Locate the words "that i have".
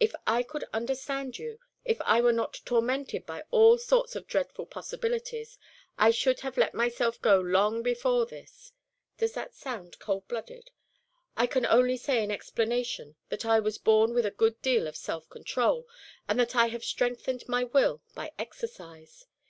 16.40-16.82